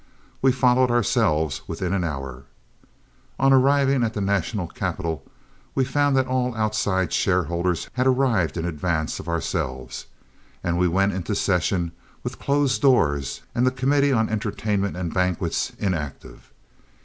[0.41, 2.45] We followed ourselves within an hour.
[3.37, 5.23] On arriving at the national capital,
[5.75, 10.07] we found that all outside shareholders had arrived in advance of ourselves,
[10.63, 11.91] and we went into session
[12.23, 16.51] with closed doors and the committee on entertainment and banquets inactive.